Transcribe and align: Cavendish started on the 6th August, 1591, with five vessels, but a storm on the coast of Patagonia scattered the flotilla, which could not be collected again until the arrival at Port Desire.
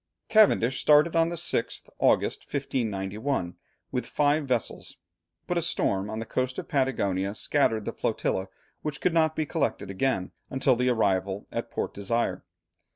Cavendish 0.29 0.81
started 0.81 1.15
on 1.15 1.29
the 1.29 1.35
6th 1.35 1.87
August, 1.99 2.41
1591, 2.51 3.53
with 3.91 4.07
five 4.07 4.47
vessels, 4.47 4.97
but 5.45 5.59
a 5.59 5.61
storm 5.61 6.09
on 6.09 6.17
the 6.17 6.25
coast 6.25 6.57
of 6.57 6.67
Patagonia 6.67 7.35
scattered 7.35 7.85
the 7.85 7.93
flotilla, 7.93 8.47
which 8.81 8.99
could 8.99 9.13
not 9.13 9.35
be 9.35 9.45
collected 9.45 9.91
again 9.91 10.31
until 10.49 10.75
the 10.75 10.89
arrival 10.89 11.45
at 11.51 11.69
Port 11.69 11.93
Desire. 11.93 12.43